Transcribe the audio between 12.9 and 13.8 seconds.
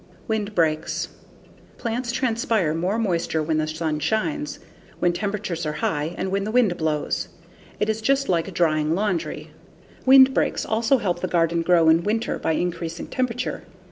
temperature.